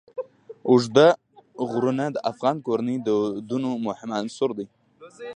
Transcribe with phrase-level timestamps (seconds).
[0.69, 1.07] اوږده
[1.69, 4.65] غرونه د افغان کورنیو د دودونو مهم عنصر دی.